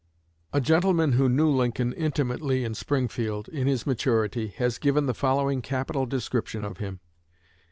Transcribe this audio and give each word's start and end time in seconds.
A 0.51 0.59
gentleman 0.59 1.11
who 1.11 1.29
knew 1.29 1.47
Lincoln 1.47 1.93
intimately 1.93 2.63
in 2.63 2.73
Springfield, 2.73 3.47
in 3.49 3.67
his 3.67 3.85
maturity, 3.85 4.47
has 4.47 4.79
given 4.79 5.05
the 5.05 5.13
following 5.13 5.61
capital 5.61 6.07
description 6.07 6.65
of 6.65 6.79
him. 6.79 7.01